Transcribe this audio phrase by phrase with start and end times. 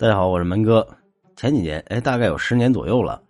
[0.00, 0.86] 大家好，我是门哥。
[1.34, 3.20] 前几年，哎，大概有十年左右了，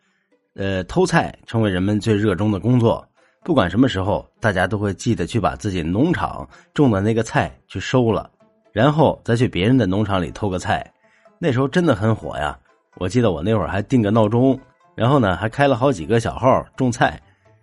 [0.55, 3.03] 呃，偷菜成为人们最热衷的工作。
[3.43, 8.31] 不管什么时候，大家都会记得去把自己农场种的那个菜去收了，
[8.71, 10.87] 然后再去别人的农场里偷个菜。
[11.39, 12.59] 那时候真的很火呀！
[12.97, 14.61] 我记得我那会儿还定个闹钟，
[14.95, 17.19] 然后呢还开了好几个小号种菜，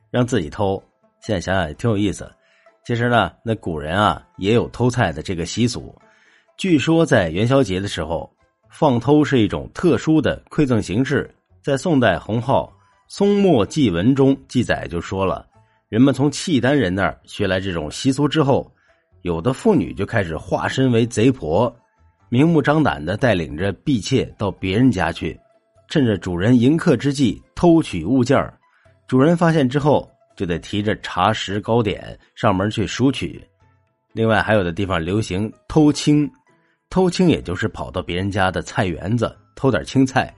[0.09, 0.81] 让自己偷。
[1.21, 2.27] 现在想想也挺有意思。
[2.83, 5.95] 其实呢，那古人啊也有偷菜的这个习俗。
[6.57, 8.27] 据说在元宵节的时候，
[8.78, 11.33] 放偷是一种特殊的馈赠形式。
[11.64, 12.66] 在宋代洪浩
[13.07, 15.47] 《松墨记文》中记载就说了，
[15.88, 18.69] 人们从契丹人那儿学来这种习俗之后，
[19.21, 21.74] 有的妇女就开始化身为贼婆，
[22.28, 25.39] 明目张胆的带领着婢妾到别人家去，
[25.88, 28.54] 趁着主人迎客之际偷取物件儿
[29.07, 33.42] 主人发现之后，就得提着茶食糕点上门去赎取。
[34.11, 36.30] 另外，还有的地方流行偷青。
[36.89, 40.34] 偷青也就是跑到别人家的菜园子偷点青菜。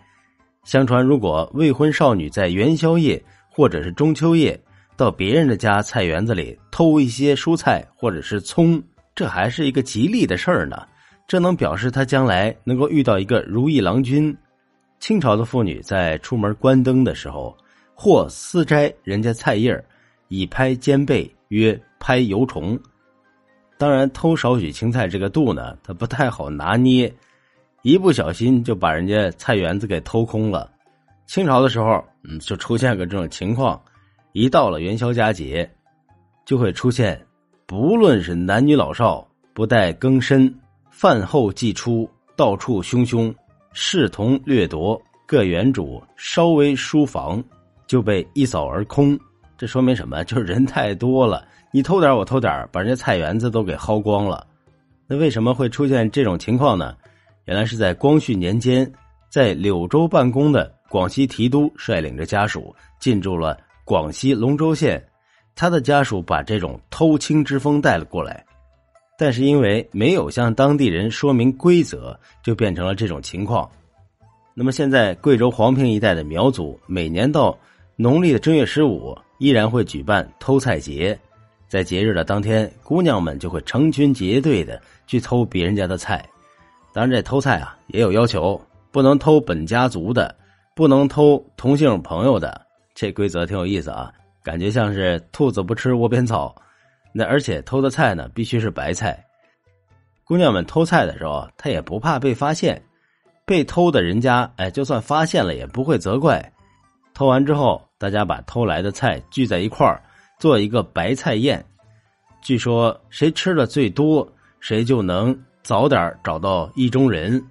[0.63, 4.59] 相传，如果未婚少女在元宵夜或者是中秋夜
[4.95, 8.81] 到别人的家菜园子里偷一些蔬菜或者是葱，
[9.15, 10.85] 这还是一个吉利的事儿呢。
[11.27, 14.35] 这能表示她将来能够遇到一个如意郎君。
[14.99, 17.55] 清朝的妇女在出门关灯的时候，
[17.93, 19.85] 或私摘人家菜叶
[20.29, 22.77] 以拍肩背，曰拍油虫。
[23.77, 27.13] 当然，偷少许青菜这个度呢，它不太好拿捏，
[27.83, 30.69] 一不小心就把人家菜园子给偷空了。
[31.27, 33.79] 清朝的时候，嗯，就出现个这种情况，
[34.31, 35.69] 一到了元宵佳节，
[36.43, 37.23] 就会出现，
[37.67, 40.51] 不论是男女老少，不待更深，
[40.89, 43.31] 饭后即出，到处汹汹，
[43.73, 47.43] 视同掠夺，各园主稍微疏防，
[47.85, 49.19] 就被一扫而空。
[49.57, 50.23] 这说明什么？
[50.23, 51.45] 就是人太多了。
[51.71, 54.45] 你偷点我偷点把人家菜园子都给薅光了。
[55.07, 56.95] 那为什么会出现这种情况呢？
[57.45, 58.89] 原来是在光绪年间，
[59.29, 65.01] 在柳州办公的广西提督率领着家属进驻了广西龙州县，
[65.55, 68.45] 他的家属把这种偷青之风带了过来，
[69.17, 73.69] 但是因为没有向当地人说明规则，就变成了这种情况。
[74.53, 77.57] 那么现在贵州黄平一带的苗族，每年到
[77.95, 81.17] 农历的正月十五，依然会举办偷菜节。
[81.67, 86.25] 在节日的当天，姑娘们就会成群结队的去偷别人家的菜。
[86.93, 88.59] 当然，这偷菜啊也有要求，
[88.91, 90.33] 不能偷本家族的，
[90.73, 92.65] 不能偷同姓朋友的。
[92.95, 94.11] 这规则挺有意思啊，
[94.41, 96.55] 感觉像是兔子不吃窝边草。
[97.13, 99.21] 那而且偷的菜呢，必须是白菜。
[100.23, 102.81] 姑娘们偷菜的时候，她也不怕被发现。
[103.45, 106.43] 被偷的人家，哎，就算发现了也不会责怪。
[107.13, 110.01] 偷完之后，大家把偷来的菜聚在一块儿。
[110.39, 111.65] 做一个白菜宴，
[112.43, 117.43] 据说谁吃的最多，谁就能早点找到意中人。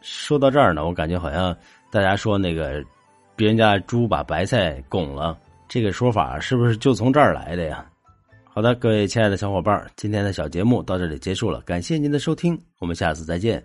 [0.00, 1.56] 说到这儿呢，我感觉好像
[1.88, 2.84] 大家说那个
[3.36, 5.38] 别人家猪把白菜拱了，
[5.68, 7.86] 这个说法是不是就从这儿来的呀？
[8.42, 13.64] 好的，各位亲爱的小伙伴，今天的小节目到这里结束了，感谢您的收听，我们下次再见。